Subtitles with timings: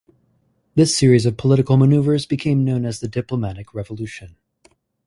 [0.73, 4.35] This series of political maneuvers became known as the Diplomatic Revolution.